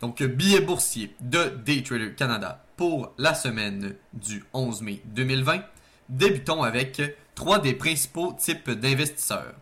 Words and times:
Donc, 0.00 0.22
billet 0.22 0.60
boursier 0.60 1.14
de 1.20 1.44
Daytrader 1.64 2.12
Canada 2.14 2.64
pour 2.76 3.14
la 3.16 3.34
semaine 3.34 3.94
du 4.12 4.44
11 4.52 4.82
mai 4.82 5.02
2020. 5.06 5.62
Débutons 6.08 6.62
avec 6.62 7.00
trois 7.34 7.58
des 7.58 7.72
principaux 7.72 8.34
types 8.38 8.70
d'investisseurs. 8.70 9.54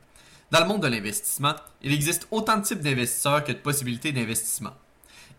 Dans 0.51 0.61
le 0.61 0.67
monde 0.67 0.83
de 0.83 0.89
l'investissement, 0.89 1.55
il 1.83 1.93
existe 1.93 2.27
autant 2.31 2.59
de 2.59 2.65
types 2.65 2.81
d'investisseurs 2.81 3.45
que 3.45 3.53
de 3.53 3.59
possibilités 3.59 4.12
d'investissement. 4.12 4.75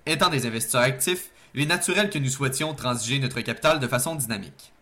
Étant 0.05 0.29
des 0.29 0.45
investisseurs 0.45 0.81
actifs, 0.81 1.29
il 1.53 1.61
est 1.61 1.67
naturel 1.67 2.09
que 2.09 2.19
nous 2.19 2.29
souhaitions 2.29 2.73
transiger 2.73 3.19
notre 3.19 3.41
capital 3.41 3.79
de 3.79 3.87
façon 3.87 4.15
dynamique. 4.15 4.73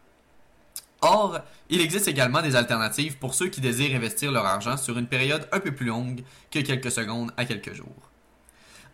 Or, 1.01 1.41
il 1.69 1.81
existe 1.81 2.07
également 2.07 2.41
des 2.41 2.55
alternatives 2.55 3.17
pour 3.17 3.33
ceux 3.33 3.49
qui 3.49 3.61
désirent 3.61 3.95
investir 3.95 4.31
leur 4.31 4.45
argent 4.45 4.77
sur 4.77 4.97
une 4.97 5.07
période 5.07 5.47
un 5.51 5.59
peu 5.59 5.73
plus 5.73 5.85
longue 5.85 6.23
que 6.49 6.59
quelques 6.59 6.91
secondes 6.91 7.31
à 7.35 7.45
quelques 7.45 7.73
jours. 7.73 8.09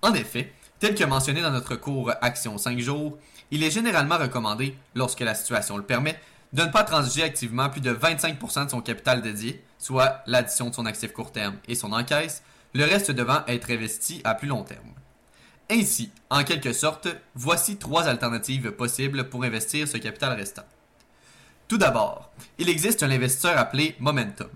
En 0.02 0.14
effet, 0.14 0.54
tel 0.80 0.96
que 0.96 1.04
mentionné 1.04 1.42
dans 1.42 1.52
notre 1.52 1.76
cours 1.76 2.12
Action 2.22 2.58
5 2.58 2.80
jours, 2.80 3.18
il 3.52 3.64
est 3.64 3.72
généralement 3.72 4.18
recommandé, 4.18 4.78
lorsque 4.96 5.20
la 5.20 5.36
situation 5.36 5.78
le 5.78 5.84
permet, 5.84 6.20
de 6.54 6.64
ne 6.64 6.72
pas 6.72 6.84
transiger 6.84 7.24
activement 7.24 7.70
plus 7.70 7.82
de 7.82 7.94
25% 7.94 8.66
de 8.66 8.70
son 8.72 8.82
capital 8.82 9.22
dédié, 9.22 9.64
soit 9.78 10.24
l'addition 10.26 10.70
de 10.70 10.76
son 10.76 10.86
actif 10.86 11.14
court 11.14 11.32
terme 11.32 11.58
et 11.68 11.76
son 11.76 11.92
encaisse, 11.92 12.44
le 12.74 12.86
reste 12.86 13.12
devant 13.12 13.44
être 13.48 13.72
investi 13.72 14.22
à 14.24 14.36
plus 14.36 14.48
long 14.48 14.64
terme. 14.64 14.94
Ainsi, 15.70 16.12
en 16.30 16.44
quelque 16.44 16.74
sorte, 16.74 17.08
voici 17.36 17.78
trois 17.78 18.08
alternatives 18.08 18.72
possibles 18.72 19.30
pour 19.30 19.44
investir 19.44 19.88
ce 19.88 19.98
capital 19.98 20.34
restant. 20.34 20.66
Tout 21.68 21.78
d'abord, 21.78 22.32
il 22.58 22.70
existe 22.70 23.04
un 23.04 23.12
investisseur 23.12 23.58
appelé 23.58 23.96
Momentum. 24.00 24.50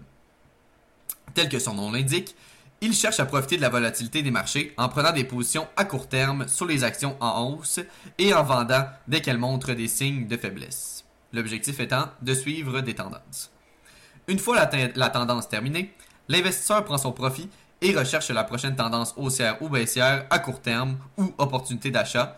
Tel 1.35 1.49
que 1.49 1.59
son 1.59 1.75
nom 1.75 1.91
l'indique, 1.91 2.35
il 2.83 2.93
cherche 2.93 3.21
à 3.21 3.25
profiter 3.25 3.55
de 3.55 3.61
la 3.61 3.69
volatilité 3.69 4.23
des 4.23 4.29
marchés 4.29 4.73
en 4.75 4.89
prenant 4.89 5.13
des 5.13 5.23
positions 5.23 5.69
à 5.77 5.85
court 5.85 6.09
terme 6.09 6.49
sur 6.49 6.65
les 6.65 6.83
actions 6.83 7.15
en 7.21 7.47
hausse 7.47 7.79
et 8.17 8.33
en 8.33 8.43
vendant 8.43 8.85
dès 9.07 9.21
qu'elles 9.21 9.37
montrent 9.37 9.71
des 9.71 9.87
signes 9.87 10.27
de 10.27 10.35
faiblesse. 10.35 11.05
L'objectif 11.31 11.79
étant 11.79 12.09
de 12.21 12.33
suivre 12.33 12.81
des 12.81 12.93
tendances. 12.93 13.51
Une 14.27 14.37
fois 14.37 14.57
la, 14.57 15.09
tendance 15.09 15.47
terminée, 15.47 15.93
l'investisseur 16.27 16.83
prend 16.83 16.97
son 16.97 17.13
profit 17.13 17.49
et 17.81 17.97
recherche 17.97 18.29
la 18.31 18.43
prochaine 18.43 18.75
tendance 18.75 19.13
haussière 19.15 19.61
ou 19.61 19.69
baissière 19.69 20.25
à 20.29 20.39
court 20.39 20.59
terme 20.59 20.97
ou 21.17 21.33
opportunité 21.37 21.89
d'achat 21.89 22.37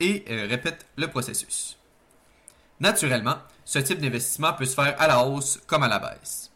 et 0.00 0.24
euh, 0.30 0.46
répète 0.48 0.86
le 0.96 1.08
processus. 1.08 1.76
Naturellement, 2.80 3.36
ce 3.66 3.80
type 3.80 4.00
d'investissement 4.00 4.54
peut 4.54 4.64
se 4.64 4.74
faire 4.74 4.98
à 4.98 5.06
la 5.06 5.26
hausse 5.26 5.60
comme 5.66 5.82
à 5.82 5.88
la 5.88 5.98
baisse. 5.98 6.53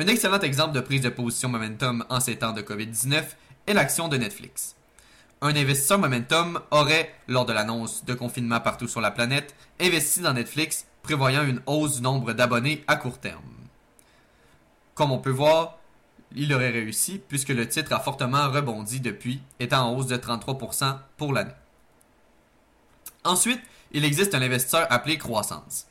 Un 0.00 0.06
excellent 0.06 0.38
exemple 0.38 0.76
de 0.76 0.80
prise 0.80 1.00
de 1.00 1.08
position 1.08 1.48
momentum 1.48 2.04
en 2.08 2.20
ces 2.20 2.36
temps 2.36 2.52
de 2.52 2.62
COVID-19 2.62 3.24
est 3.66 3.74
l'action 3.74 4.06
de 4.06 4.16
Netflix. 4.16 4.76
Un 5.40 5.56
investisseur 5.56 5.98
momentum 5.98 6.60
aurait, 6.70 7.12
lors 7.26 7.44
de 7.44 7.52
l'annonce 7.52 8.04
de 8.04 8.14
confinement 8.14 8.60
partout 8.60 8.86
sur 8.86 9.00
la 9.00 9.10
planète, 9.10 9.56
investi 9.80 10.20
dans 10.20 10.34
Netflix 10.34 10.86
prévoyant 11.02 11.44
une 11.44 11.60
hausse 11.66 11.96
du 11.96 12.02
nombre 12.02 12.32
d'abonnés 12.32 12.84
à 12.86 12.94
court 12.94 13.18
terme. 13.18 13.42
Comme 14.94 15.10
on 15.10 15.18
peut 15.18 15.30
voir, 15.30 15.78
il 16.36 16.54
aurait 16.54 16.70
réussi 16.70 17.20
puisque 17.28 17.48
le 17.48 17.68
titre 17.68 17.92
a 17.92 17.98
fortement 17.98 18.52
rebondi 18.52 19.00
depuis, 19.00 19.42
étant 19.58 19.88
en 19.88 19.96
hausse 19.96 20.06
de 20.06 20.16
33% 20.16 20.96
pour 21.16 21.32
l'année. 21.32 21.50
Ensuite, 23.24 23.62
il 23.90 24.04
existe 24.04 24.36
un 24.36 24.42
investisseur 24.42 24.86
appelé 24.90 25.18
croissance. 25.18 25.88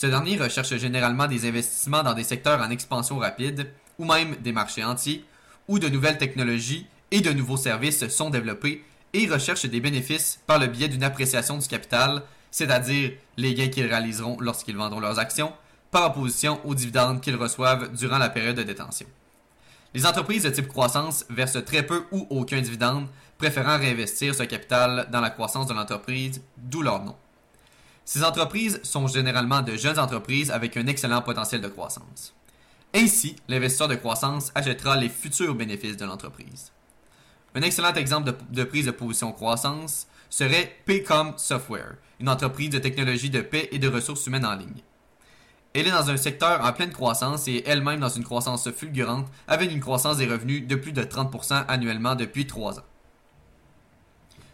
Ce 0.00 0.06
dernier 0.06 0.36
recherche 0.36 0.76
généralement 0.76 1.26
des 1.26 1.48
investissements 1.48 2.04
dans 2.04 2.14
des 2.14 2.22
secteurs 2.22 2.60
en 2.60 2.70
expansion 2.70 3.18
rapide, 3.18 3.68
ou 3.98 4.04
même 4.04 4.36
des 4.36 4.52
marchés 4.52 4.84
entiers, 4.84 5.24
où 5.66 5.80
de 5.80 5.88
nouvelles 5.88 6.18
technologies 6.18 6.86
et 7.10 7.20
de 7.20 7.32
nouveaux 7.32 7.56
services 7.56 8.06
sont 8.06 8.30
développés 8.30 8.84
et 9.12 9.26
recherche 9.26 9.66
des 9.66 9.80
bénéfices 9.80 10.38
par 10.46 10.60
le 10.60 10.68
biais 10.68 10.86
d'une 10.86 11.02
appréciation 11.02 11.58
du 11.58 11.66
capital, 11.66 12.22
c'est-à-dire 12.52 13.10
les 13.36 13.54
gains 13.54 13.70
qu'ils 13.70 13.88
réaliseront 13.88 14.36
lorsqu'ils 14.38 14.76
vendront 14.76 15.00
leurs 15.00 15.18
actions, 15.18 15.52
par 15.90 16.06
opposition 16.06 16.60
aux 16.64 16.76
dividendes 16.76 17.20
qu'ils 17.20 17.34
reçoivent 17.34 17.92
durant 17.92 18.18
la 18.18 18.28
période 18.28 18.54
de 18.54 18.62
détention. 18.62 19.08
Les 19.94 20.06
entreprises 20.06 20.44
de 20.44 20.50
type 20.50 20.68
croissance 20.68 21.24
versent 21.28 21.64
très 21.64 21.82
peu 21.82 22.04
ou 22.12 22.24
aucun 22.30 22.60
dividende, 22.60 23.08
préférant 23.36 23.78
réinvestir 23.78 24.32
ce 24.32 24.44
capital 24.44 25.08
dans 25.10 25.20
la 25.20 25.30
croissance 25.30 25.66
de 25.66 25.74
l'entreprise, 25.74 26.40
d'où 26.56 26.82
leur 26.82 27.02
nom. 27.02 27.16
Ces 28.08 28.24
entreprises 28.24 28.80
sont 28.84 29.06
généralement 29.06 29.60
de 29.60 29.76
jeunes 29.76 29.98
entreprises 29.98 30.50
avec 30.50 30.78
un 30.78 30.86
excellent 30.86 31.20
potentiel 31.20 31.60
de 31.60 31.68
croissance. 31.68 32.34
Ainsi, 32.94 33.36
l'investisseur 33.48 33.86
de 33.86 33.96
croissance 33.96 34.50
achètera 34.54 34.96
les 34.96 35.10
futurs 35.10 35.54
bénéfices 35.54 35.98
de 35.98 36.06
l'entreprise. 36.06 36.72
Un 37.54 37.60
excellent 37.60 37.92
exemple 37.92 38.32
de, 38.48 38.64
prise 38.64 38.86
de 38.86 38.92
position 38.92 39.30
croissance 39.32 40.06
serait 40.30 40.74
Paycom 40.86 41.34
Software, 41.36 41.96
une 42.18 42.30
entreprise 42.30 42.70
de 42.70 42.78
technologie 42.78 43.28
de 43.28 43.42
paix 43.42 43.68
et 43.72 43.78
de 43.78 43.88
ressources 43.88 44.26
humaines 44.26 44.46
en 44.46 44.54
ligne. 44.54 44.82
Elle 45.74 45.86
est 45.86 45.90
dans 45.90 46.08
un 46.08 46.16
secteur 46.16 46.64
en 46.64 46.72
pleine 46.72 46.92
croissance 46.92 47.46
et 47.46 47.62
elle-même 47.66 48.00
dans 48.00 48.08
une 48.08 48.24
croissance 48.24 48.70
fulgurante 48.70 49.26
avec 49.46 49.70
une 49.70 49.80
croissance 49.80 50.16
des 50.16 50.26
revenus 50.26 50.66
de 50.66 50.76
plus 50.76 50.92
de 50.92 51.02
30% 51.02 51.66
annuellement 51.68 52.14
depuis 52.14 52.46
3 52.46 52.78
ans. 52.78 52.86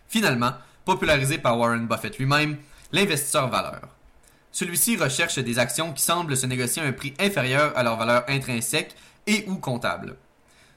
Finalement, 0.09 0.55
popularisé 0.85 1.39
par 1.39 1.57
Warren 1.57 1.87
Buffett 1.87 2.19
lui-même, 2.19 2.59
l'investisseur 2.95 3.49
valeur. 3.51 3.89
Celui-ci 4.53 4.97
recherche 4.97 5.41
des 5.41 5.59
actions 5.59 5.93
qui 5.93 6.01
semblent 6.01 6.37
se 6.37 6.47
négocier 6.47 6.81
à 6.81 6.85
un 6.85 6.93
prix 6.93 7.13
inférieur 7.19 7.77
à 7.77 7.83
leur 7.83 7.97
valeur 7.97 8.23
intrinsèque 8.29 8.95
et 9.27 9.45
ou 9.49 9.57
comptable. 9.57 10.17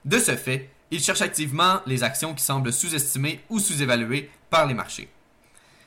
De 0.04 0.18
ce 0.18 0.36
fait, 0.36 0.72
il 0.90 1.00
cherche 1.00 1.22
activement 1.22 1.82
les 1.86 2.04
actions 2.04 2.34
qui 2.34 2.44
semblent 2.44 2.74
sous-estimées 2.74 3.42
ou 3.50 3.60
sous-évaluées 3.60 4.32
par 4.50 4.66
les 4.66 4.74
marchés. 4.74 5.10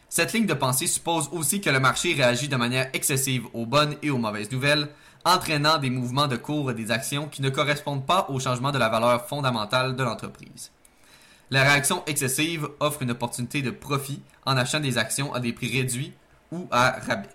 Cette 0.08 0.32
ligne 0.32 0.46
de 0.46 0.54
pensée 0.54 0.86
suppose 0.86 1.28
aussi 1.32 1.60
que 1.60 1.70
le 1.70 1.80
marché 1.80 2.12
réagit 2.12 2.46
de 2.46 2.54
manière 2.54 2.90
excessive 2.92 3.46
aux 3.52 3.66
bonnes 3.66 3.96
et 4.00 4.10
aux 4.10 4.18
mauvaises 4.18 4.52
nouvelles, 4.52 4.88
entraînant 5.24 5.78
des 5.78 5.90
mouvements 5.90 6.28
de 6.28 6.36
cours 6.36 6.72
des 6.74 6.92
actions 6.92 7.26
qui 7.26 7.42
ne 7.42 7.50
correspondent 7.50 8.06
pas 8.06 8.26
au 8.28 8.38
changement 8.38 8.70
de 8.70 8.78
la 8.78 8.88
valeur 8.88 9.26
fondamentale 9.26 9.96
de 9.96 10.04
l'entreprise. 10.04 10.70
La 11.50 11.64
réaction 11.64 12.04
excessive 12.06 12.68
offre 12.78 13.02
une 13.02 13.10
opportunité 13.10 13.62
de 13.62 13.72
profit 13.72 14.22
en 14.46 14.56
achetant 14.56 14.78
des 14.78 14.96
actions 14.96 15.34
à 15.34 15.40
des 15.40 15.52
prix 15.52 15.76
réduits 15.76 16.12
ou 16.52 16.68
à 16.70 16.98
rabais. 17.06 17.28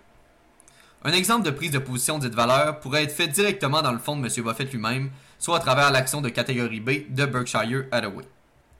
Un 1.04 1.12
exemple 1.12 1.44
de 1.44 1.50
prise 1.50 1.70
de 1.70 1.78
position 1.78 2.18
dite 2.18 2.34
valeur 2.34 2.80
pourrait 2.80 3.04
être 3.04 3.14
fait 3.14 3.28
directement 3.28 3.82
dans 3.82 3.92
le 3.92 3.98
fonds 3.98 4.16
de 4.16 4.26
M. 4.26 4.44
Buffett 4.44 4.72
lui-même, 4.72 5.10
soit 5.38 5.58
à 5.58 5.60
travers 5.60 5.90
l'action 5.90 6.20
de 6.20 6.28
catégorie 6.28 6.80
B 6.80 7.12
de 7.14 7.26
Berkshire 7.26 7.84
Hathaway. 7.92 8.24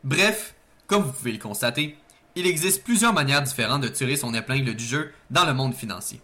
Bref, 0.02 0.54
comme 0.86 1.02
vous 1.02 1.12
pouvez 1.12 1.32
le 1.32 1.38
constater, 1.38 1.96
il 2.34 2.46
existe 2.46 2.84
plusieurs 2.84 3.12
manières 3.12 3.42
différentes 3.42 3.82
de 3.82 3.88
tirer 3.88 4.16
son 4.16 4.34
épingle 4.34 4.74
du 4.74 4.84
jeu 4.84 5.12
dans 5.30 5.44
le 5.44 5.54
monde 5.54 5.74
financier. 5.74 6.20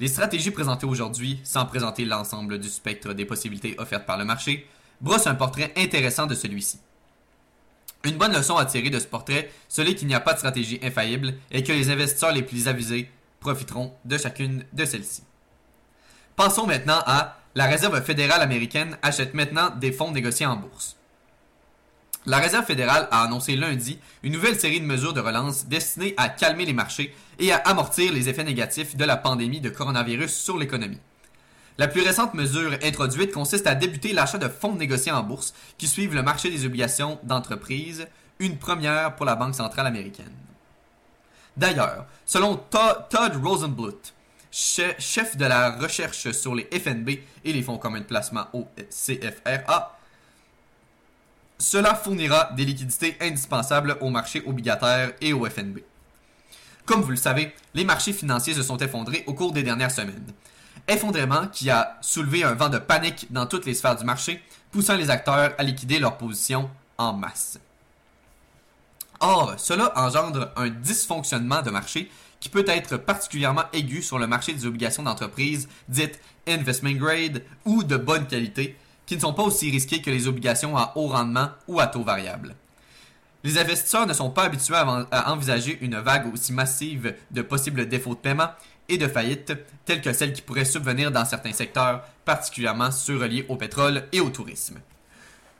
Les 0.00 0.08
stratégies 0.08 0.50
présentées 0.50 0.86
aujourd'hui, 0.86 1.40
sans 1.44 1.66
présenter 1.66 2.06
l'ensemble 2.06 2.58
du 2.58 2.68
spectre 2.68 3.12
des 3.12 3.26
possibilités 3.26 3.74
offertes 3.78 4.06
par 4.06 4.16
le 4.16 4.24
marché, 4.24 4.66
brossent 5.00 5.26
un 5.26 5.34
portrait 5.34 5.72
intéressant 5.76 6.26
de 6.26 6.34
celui-ci. 6.34 6.78
Une 8.04 8.16
bonne 8.16 8.32
leçon 8.32 8.56
à 8.56 8.64
tirer 8.64 8.88
de 8.88 8.98
ce 8.98 9.06
portrait, 9.06 9.50
c'est 9.68 9.84
qu'il 9.94 10.08
n'y 10.08 10.14
a 10.14 10.20
pas 10.20 10.32
de 10.32 10.38
stratégie 10.38 10.80
infaillible 10.82 11.34
et 11.50 11.62
que 11.62 11.72
les 11.72 11.90
investisseurs 11.90 12.32
les 12.32 12.42
plus 12.42 12.66
avisés 12.66 13.10
profiteront 13.40 13.94
de 14.04 14.18
chacune 14.18 14.64
de 14.72 14.84
celles-ci. 14.84 15.22
Passons 16.36 16.66
maintenant 16.66 17.02
à 17.06 17.38
la 17.54 17.66
Réserve 17.66 18.00
fédérale 18.02 18.42
américaine 18.42 18.96
achète 19.02 19.34
maintenant 19.34 19.70
des 19.70 19.92
fonds 19.92 20.12
négociés 20.12 20.46
en 20.46 20.56
bourse. 20.56 20.96
La 22.26 22.38
Réserve 22.38 22.66
fédérale 22.66 23.08
a 23.10 23.22
annoncé 23.22 23.56
lundi 23.56 23.98
une 24.22 24.34
nouvelle 24.34 24.60
série 24.60 24.80
de 24.80 24.86
mesures 24.86 25.14
de 25.14 25.20
relance 25.20 25.66
destinées 25.66 26.14
à 26.18 26.28
calmer 26.28 26.66
les 26.66 26.74
marchés 26.74 27.14
et 27.38 27.50
à 27.50 27.56
amortir 27.56 28.12
les 28.12 28.28
effets 28.28 28.44
négatifs 28.44 28.94
de 28.94 29.04
la 29.04 29.16
pandémie 29.16 29.60
de 29.60 29.70
coronavirus 29.70 30.32
sur 30.32 30.58
l'économie. 30.58 31.00
La 31.78 31.88
plus 31.88 32.02
récente 32.02 32.34
mesure 32.34 32.76
introduite 32.82 33.32
consiste 33.32 33.66
à 33.66 33.74
débuter 33.74 34.12
l'achat 34.12 34.36
de 34.36 34.48
fonds 34.48 34.74
négociés 34.74 35.12
en 35.12 35.22
bourse 35.22 35.54
qui 35.78 35.88
suivent 35.88 36.14
le 36.14 36.22
marché 36.22 36.50
des 36.50 36.66
obligations 36.66 37.18
d'entreprise, 37.22 38.06
une 38.38 38.58
première 38.58 39.16
pour 39.16 39.24
la 39.24 39.34
Banque 39.34 39.54
centrale 39.54 39.86
américaine. 39.86 40.49
D'ailleurs, 41.56 42.06
selon 42.24 42.56
Todd 42.56 43.36
Rosenbluth, 43.42 44.14
chef 44.50 45.36
de 45.36 45.44
la 45.44 45.72
recherche 45.72 46.30
sur 46.32 46.54
les 46.54 46.64
FNB 46.64 47.10
et 47.44 47.52
les 47.52 47.62
fonds 47.62 47.78
communs 47.78 48.00
de 48.00 48.04
placement 48.04 48.46
au 48.52 48.66
CFRA, 48.90 49.98
cela 51.58 51.94
fournira 51.94 52.50
des 52.56 52.64
liquidités 52.64 53.16
indispensables 53.20 53.98
aux 54.00 54.08
marchés 54.08 54.42
obligataires 54.46 55.12
et 55.20 55.32
au 55.32 55.44
FNB. 55.44 55.80
Comme 56.86 57.02
vous 57.02 57.10
le 57.10 57.16
savez, 57.16 57.54
les 57.74 57.84
marchés 57.84 58.12
financiers 58.12 58.54
se 58.54 58.62
sont 58.62 58.78
effondrés 58.78 59.24
au 59.26 59.34
cours 59.34 59.52
des 59.52 59.62
dernières 59.62 59.90
semaines. 59.90 60.32
Effondrement 60.88 61.46
qui 61.48 61.70
a 61.70 61.98
soulevé 62.00 62.42
un 62.42 62.54
vent 62.54 62.70
de 62.70 62.78
panique 62.78 63.26
dans 63.30 63.46
toutes 63.46 63.66
les 63.66 63.74
sphères 63.74 63.96
du 63.96 64.04
marché, 64.04 64.42
poussant 64.72 64.96
les 64.96 65.10
acteurs 65.10 65.52
à 65.58 65.62
liquider 65.62 65.98
leurs 65.98 66.16
positions 66.16 66.70
en 66.96 67.12
masse. 67.12 67.60
Or, 69.20 69.54
cela 69.58 69.92
engendre 69.96 70.50
un 70.56 70.70
dysfonctionnement 70.70 71.60
de 71.60 71.70
marché 71.70 72.10
qui 72.40 72.48
peut 72.48 72.64
être 72.66 72.96
particulièrement 72.96 73.64
aigu 73.74 74.02
sur 74.02 74.18
le 74.18 74.26
marché 74.26 74.54
des 74.54 74.64
obligations 74.64 75.02
d'entreprise 75.02 75.68
dites 75.88 76.18
investment 76.48 76.92
grade 76.92 77.42
ou 77.66 77.84
de 77.84 77.98
bonne 77.98 78.26
qualité, 78.26 78.76
qui 79.04 79.16
ne 79.16 79.20
sont 79.20 79.34
pas 79.34 79.42
aussi 79.42 79.70
risquées 79.70 80.00
que 80.00 80.10
les 80.10 80.26
obligations 80.26 80.76
à 80.76 80.92
haut 80.96 81.08
rendement 81.08 81.50
ou 81.68 81.80
à 81.80 81.86
taux 81.86 82.02
variable. 82.02 82.54
Les 83.44 83.58
investisseurs 83.58 84.06
ne 84.06 84.12
sont 84.12 84.30
pas 84.30 84.44
habitués 84.44 84.74
à, 84.74 85.32
envisager 85.32 85.78
une 85.80 85.96
vague 85.96 86.32
aussi 86.32 86.52
massive 86.52 87.14
de 87.30 87.42
possibles 87.42 87.88
défauts 87.88 88.14
de 88.14 88.20
paiement 88.20 88.50
et 88.88 88.98
de 88.98 89.06
faillites, 89.06 89.52
telles 89.84 90.00
que 90.00 90.12
celles 90.12 90.32
qui 90.32 90.42
pourraient 90.42 90.64
subvenir 90.64 91.10
dans 91.10 91.24
certains 91.24 91.52
secteurs, 91.52 92.02
particulièrement 92.24 92.90
ceux 92.90 93.16
reliés 93.16 93.46
au 93.48 93.56
pétrole 93.56 94.04
et 94.12 94.20
au 94.20 94.30
tourisme. 94.30 94.78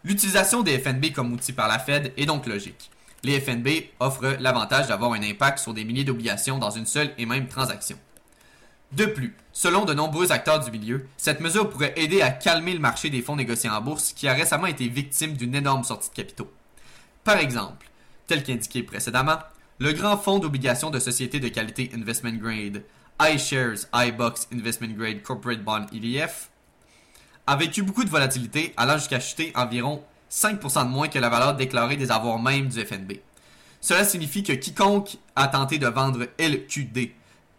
L'utilisation 0.05 0.63
des 0.63 0.79
FNB 0.79 1.13
comme 1.13 1.33
outil 1.33 1.53
par 1.53 1.69
la 1.69 1.79
Fed 1.79 2.13
est 2.17 2.27
donc 2.27 2.47
logique. 2.47 2.91
Les 3.23 3.41
FNB 3.41 3.69
offrent 3.99 4.37
l'avantage 4.41 4.89
d'avoir 4.89 5.13
un 5.13 5.23
impact 5.23 5.59
sur 5.59 5.75
des 5.75 5.85
milliers 5.85 6.05
d'obligations 6.05 6.59
dans 6.59 6.71
une 6.71 6.87
seule 6.87 7.13
et 7.19 7.27
même 7.27 7.49
transaction. 7.49 7.99
De 8.93 9.07
plus, 9.07 9.37
selon 9.53 9.85
de 9.85 9.95
nombreux 9.95 10.33
acteurs 10.33 10.65
du 10.65 10.71
milieu, 10.71 11.07
cette 11.17 11.41
mesure 11.41 11.71
pourrait 11.71 11.95
aider 11.97 12.23
à 12.23 12.31
calmer 12.31 12.73
le 12.73 12.81
marché 12.81 13.09
des 13.09 13.23
fonds 13.23 13.37
négociés 13.37 13.71
en 13.71 13.81
bourse 13.81 14.13
qui 14.13 14.27
a 14.27 14.33
récemment 14.33 14.67
été 14.67 14.89
victime 14.89 15.35
d'une 15.35 15.55
énorme 15.55 15.85
sortie 15.85 16.11
de 16.11 16.15
capitaux. 16.15 16.51
Par 17.23 17.37
exemple, 17.37 17.89
tel 18.27 18.43
qu'indiqué 18.43 18.83
précédemment, 18.83 19.39
le 19.79 19.93
grand 19.93 20.17
fonds 20.17 20.39
d'obligations 20.39 20.91
de 20.91 20.99
société 20.99 21.39
de 21.39 21.49
qualité 21.49 21.91
Investment 21.95 22.33
Grade, 22.33 22.83
iShares 23.21 23.87
iBox 23.95 24.49
Investment 24.53 24.95
Grade 24.97 25.23
Corporate 25.23 25.63
Bond 25.63 25.87
EDF, 25.93 26.51
a 27.47 27.57
vécu 27.57 27.83
beaucoup 27.83 28.05
de 28.05 28.11
volatilité 28.11 28.73
allant 28.77 28.99
jusqu'à 28.99 29.21
chuter 29.21 29.53
environ 29.55 30.03
5% 30.31 30.85
de 30.85 30.89
moins 30.89 31.09
que 31.09 31.19
la 31.19 31.29
valeur 31.29 31.55
déclarée 31.55 31.97
des 31.97 32.11
avoirs 32.11 32.39
même 32.39 32.69
du 32.69 32.85
FNB. 32.85 33.15
Cela 33.81 34.05
signifie 34.05 34.43
que 34.43 34.53
quiconque 34.53 35.17
a 35.37 35.49
tenté 35.49 35.79
de 35.79 35.87
vendre 35.87 36.27
LQD 36.39 37.13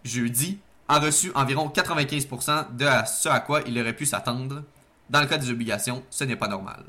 jeudi 0.04 0.60
a 0.88 1.00
reçu 1.00 1.32
environ 1.36 1.72
95% 1.74 2.76
de 2.76 2.86
ce 3.08 3.30
à 3.30 3.40
quoi 3.40 3.62
il 3.66 3.80
aurait 3.80 3.96
pu 3.96 4.06
s'attendre. 4.06 4.64
Dans 5.10 5.22
le 5.22 5.28
cas 5.28 5.38
des 5.38 5.50
obligations, 5.50 6.04
ce 6.10 6.24
n'est 6.24 6.36
pas 6.36 6.48
normal. 6.48 6.84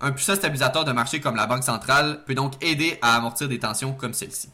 Un 0.00 0.12
puissant 0.12 0.34
stabilisateur 0.34 0.84
de 0.84 0.92
marché 0.92 1.20
comme 1.20 1.36
la 1.36 1.46
Banque 1.46 1.62
centrale 1.62 2.24
peut 2.24 2.34
donc 2.34 2.54
aider 2.62 2.98
à 3.00 3.16
amortir 3.16 3.48
des 3.48 3.58
tensions 3.60 3.92
comme 3.92 4.14
celle-ci. 4.14 4.50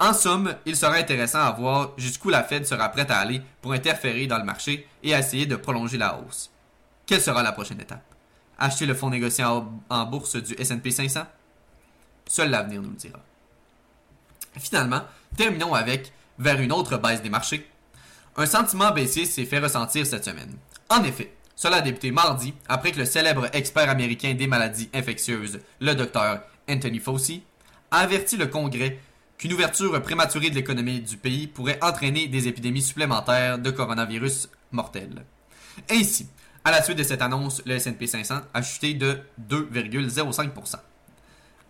En 0.00 0.12
somme, 0.12 0.54
il 0.66 0.76
sera 0.76 0.94
intéressant 0.94 1.40
à 1.40 1.50
voir 1.50 1.92
jusqu'où 1.96 2.30
la 2.30 2.44
Fed 2.44 2.66
sera 2.66 2.88
prête 2.88 3.10
à 3.10 3.18
aller 3.18 3.42
pour 3.62 3.72
interférer 3.72 4.26
dans 4.26 4.38
le 4.38 4.44
marché 4.44 4.86
et 5.02 5.10
essayer 5.10 5.46
de 5.46 5.56
prolonger 5.56 5.98
la 5.98 6.18
hausse. 6.18 6.50
Quelle 7.06 7.20
sera 7.20 7.42
la 7.42 7.52
prochaine 7.52 7.80
étape? 7.80 8.17
Acheter 8.58 8.86
le 8.86 8.94
fonds 8.94 9.10
négocié 9.10 9.44
en, 9.44 10.04
bourse 10.06 10.36
du 10.36 10.54
S&P 10.58 10.90
500 10.90 11.20
Seul 12.26 12.50
l'avenir 12.50 12.82
nous 12.82 12.90
le 12.90 12.96
dira. 12.96 13.20
Finalement, 14.58 15.02
terminons 15.36 15.74
avec 15.74 16.12
vers 16.38 16.60
une 16.60 16.72
autre 16.72 16.96
baisse 16.98 17.22
des 17.22 17.30
marchés. 17.30 17.68
Un 18.36 18.46
sentiment 18.46 18.90
baissier 18.90 19.24
s'est 19.24 19.44
fait 19.44 19.58
ressentir 19.58 20.06
cette 20.06 20.24
semaine. 20.24 20.56
En 20.88 21.02
effet, 21.04 21.32
cela 21.56 21.76
a 21.76 21.80
débuté 21.80 22.10
mardi 22.10 22.54
après 22.68 22.92
que 22.92 22.98
le 22.98 23.04
célèbre 23.04 23.48
expert 23.52 23.88
américain 23.90 24.34
des 24.34 24.46
maladies 24.46 24.90
infectieuses, 24.94 25.60
le 25.80 25.94
docteur 25.94 26.42
Anthony 26.68 26.98
Fauci, 26.98 27.42
a 27.90 27.98
averti 27.98 28.36
le 28.36 28.46
Congrès 28.46 28.98
qu'une 29.38 29.52
ouverture 29.52 30.00
prématurée 30.02 30.50
de 30.50 30.56
l'économie 30.56 31.00
du 31.00 31.16
pays 31.16 31.46
pourrait 31.46 31.78
entraîner 31.82 32.26
des 32.26 32.48
épidémies 32.48 32.82
supplémentaires 32.82 33.58
de 33.58 33.70
coronavirus 33.70 34.48
mortels. 34.72 35.24
Ainsi, 35.90 36.28
à 36.64 36.70
la 36.70 36.82
suite 36.82 36.98
de 36.98 37.02
cette 37.02 37.22
annonce, 37.22 37.62
le 37.64 37.74
S&P 37.74 38.06
500 38.06 38.40
a 38.52 38.62
chuté 38.62 38.94
de 38.94 39.20
2,05%. 39.48 40.76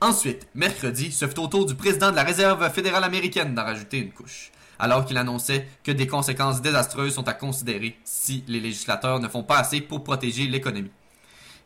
Ensuite, 0.00 0.46
mercredi, 0.54 1.12
ce 1.12 1.26
fut 1.26 1.38
au 1.40 1.48
tour 1.48 1.66
du 1.66 1.74
président 1.74 2.10
de 2.10 2.16
la 2.16 2.22
Réserve 2.22 2.70
fédérale 2.70 3.04
américaine 3.04 3.54
d'en 3.54 3.64
rajouter 3.64 3.98
une 3.98 4.12
couche 4.12 4.52
alors 4.78 5.04
qu'il 5.04 5.16
annonçait 5.16 5.68
que 5.84 5.92
des 5.92 6.06
conséquences 6.06 6.62
désastreuses 6.62 7.14
sont 7.14 7.28
à 7.28 7.34
considérer 7.34 7.98
si 8.04 8.44
les 8.48 8.60
législateurs 8.60 9.20
ne 9.20 9.28
font 9.28 9.42
pas 9.42 9.58
assez 9.58 9.80
pour 9.80 10.04
protéger 10.04 10.46
l'économie. 10.46 10.90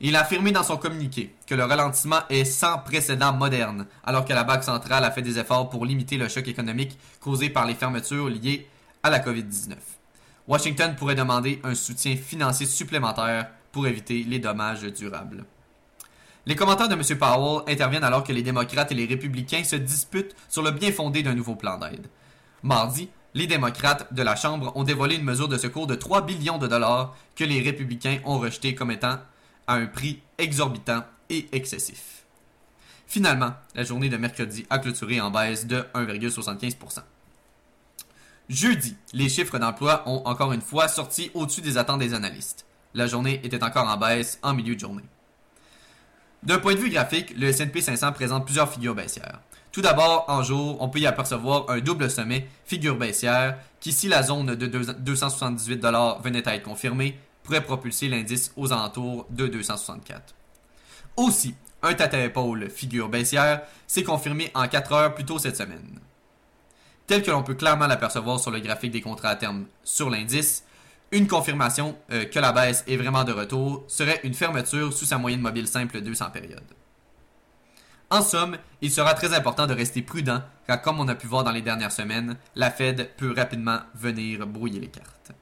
Il 0.00 0.16
a 0.16 0.22
affirmé 0.22 0.50
dans 0.50 0.64
son 0.64 0.78
communiqué 0.78 1.34
que 1.46 1.54
le 1.54 1.64
ralentissement 1.64 2.20
est 2.28 2.44
sans 2.44 2.78
précédent 2.78 3.32
moderne, 3.32 3.86
alors 4.02 4.24
que 4.24 4.32
la 4.32 4.42
Banque 4.42 4.64
centrale 4.64 5.04
a 5.04 5.12
fait 5.12 5.22
des 5.22 5.38
efforts 5.38 5.70
pour 5.70 5.86
limiter 5.86 6.16
le 6.16 6.28
choc 6.28 6.48
économique 6.48 6.98
causé 7.20 7.50
par 7.50 7.66
les 7.66 7.74
fermetures 7.74 8.28
liées 8.28 8.66
à 9.02 9.10
la 9.10 9.20
COVID-19. 9.20 9.76
Washington 10.49 10.94
pourrait 10.97 11.15
demander 11.15 11.61
un 11.62 11.75
soutien 11.75 12.17
financier 12.17 12.67
supplémentaire 12.67 13.49
pour 13.71 13.87
éviter 13.87 14.25
les 14.25 14.39
dommages 14.39 14.83
durables. 14.83 15.44
Les 16.44 16.56
commentaires 16.56 16.89
de 16.89 16.94
M. 16.94 17.19
Powell 17.19 17.62
interviennent 17.69 18.03
alors 18.03 18.25
que 18.25 18.33
les 18.33 18.43
démocrates 18.43 18.91
et 18.91 18.97
les 18.97 19.06
républicains 19.06 19.62
se 19.62 19.77
disputent 19.77 20.35
sur 20.49 20.62
le 20.62 20.73
bien 20.73 20.91
fondé 20.91 21.23
d'un 21.23 21.35
nouveau 21.35 21.55
plan 21.55 21.79
d'aide. 21.79 22.09
Mardi, 22.65 23.09
les 23.35 23.47
démocrates 23.47 24.12
de 24.12 24.23
la 24.23 24.35
Chambre 24.35 24.73
ont 24.75 24.83
dévoilé 24.83 25.17
une 25.17 25.25
mesure 25.25 25.49
de 25.49 25.56
secours 25.56 25.87
de 25.87 25.94
3 25.94 26.23
billions 26.23 26.59
de 26.59 26.67
dollars 26.67 27.17
que 27.37 27.44
les 27.44 27.61
républicains 27.61 28.19
ont 28.25 28.39
rejeté 28.39 28.75
comme 28.75 28.91
étant 28.91 29.19
à 29.69 29.75
un 29.75 29.87
prix 29.87 30.21
exorbitant 30.39 31.05
et 31.31 31.49
excessif. 31.53 32.25
Finalement, 33.06 33.53
la 33.75 33.85
journée 33.85 34.09
de 34.09 34.17
mercredi 34.17 34.67
a 34.69 34.79
clôturé 34.79 35.21
en 35.21 35.31
baisse 35.31 35.67
de 35.67 35.85
1,75%. 35.94 37.03
Jeudi, 38.49 38.97
les 39.12 39.29
chiffres 39.29 39.59
d'emploi 39.59 40.03
ont 40.06 40.23
encore 40.27 40.53
une 40.53 40.61
fois 40.61 40.89
sorti 40.89 41.31
au-dessus 41.35 41.61
des 41.61 41.79
attentes 41.79 42.00
des 42.00 42.15
analystes. 42.15 42.67
La 42.94 43.06
journée 43.06 43.41
était 43.44 43.62
encore 43.62 43.89
en 43.89 43.97
baisse 43.97 44.39
en 44.43 44.53
milieu 44.53 44.75
de 44.75 44.81
journée. 44.81 45.05
D'un 46.43 46.59
point 46.59 46.75
de 46.75 46.81
vue 46.81 46.91
graphique, 46.91 47.35
le 47.37 47.47
S&P 47.49 47.81
500 47.81 48.12
présente 48.12 48.44
plusieurs 48.44 48.71
figures 48.71 48.94
baissières. 48.94 49.41
Tout 49.71 49.81
d'abord, 49.81 50.25
en 50.29 50.43
jour, 50.43 50.77
on 50.81 50.89
peut 50.89 50.99
y 50.99 51.06
apercevoir 51.06 51.71
un 51.71 51.79
double 51.81 52.11
sommet, 52.11 52.49
figure 52.67 52.97
baissière, 52.97 53.59
qui, 53.81 53.93
si 53.93 54.09
la 54.09 54.23
zone 54.23 54.55
de 54.55 54.67
278 54.67 55.83
venait 56.23 56.47
à 56.47 56.56
être 56.56 56.65
confirmée, 56.65 57.19
pourrait 57.43 57.65
propulser 57.65 58.09
l'indice 58.09 58.53
aux 58.56 58.73
alentours 58.73 59.27
de 59.31 59.47
264. 59.47 60.35
Aussi, 61.17 61.55
un 61.83 61.94
tête 61.94 62.15
à 62.15 62.69
figure 62.69 63.09
baissière, 63.09 63.62
s'est 63.87 64.05
confirmé 64.05 64.50
en 64.55 64.69
4 64.69 64.93
heures 64.93 65.15
plus 65.15 65.25
tôt 65.25 65.39
cette 65.39 65.56
semaine. 65.56 66.00
Tel 67.12 67.23
que 67.23 67.31
l'on 67.31 67.43
peut 67.43 67.53
clairement 67.53 67.87
l'apercevoir 67.87 68.41
sur 68.41 68.50
le 68.50 68.61
graphique 68.61 68.93
des 68.93 69.03
contrats 69.03 69.29
à 69.29 69.37
terme 69.37 69.67
sur 69.85 70.09
l'indice, 70.09 70.64
une 71.11 71.29
confirmation 71.29 71.94
euh, 72.11 72.25
que 72.25 72.38
la 72.38 72.53
baisse 72.53 72.85
est 72.88 72.97
vraiment 72.97 73.23
de 73.23 73.32
retour 73.32 73.85
serait 73.87 74.20
une 74.25 74.32
fermeture 74.32 74.94
sous 74.94 75.05
sa 75.05 75.19
moyenne 75.19 75.43
mobile 75.43 75.67
simple 75.67 76.00
200 76.00 76.31
périodes. 76.31 76.73
En 78.09 78.23
somme, 78.23 78.56
il 78.81 78.91
sera 78.91 79.12
très 79.12 79.35
important 79.35 79.67
de 79.67 79.75
rester 79.75 80.00
prudent 80.00 80.41
car 80.67 80.81
comme 80.81 81.00
on 81.00 81.09
a 81.09 81.14
pu 81.14 81.26
voir 81.26 81.44
dans 81.44 81.50
les 81.50 81.61
dernières 81.61 81.93
semaines, 81.93 82.38
la 82.56 82.70
Fed 82.70 83.11
peut 83.19 83.35
rapidement 83.37 83.81
venir 83.94 84.47
brouiller 84.47 84.81
les 84.81 84.88
cartes. 84.88 85.32